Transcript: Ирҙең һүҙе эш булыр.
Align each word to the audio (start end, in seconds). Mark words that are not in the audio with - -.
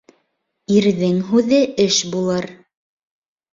Ирҙең 0.77 1.19
һүҙе 1.29 1.61
эш 1.85 2.01
булыр. 2.17 2.51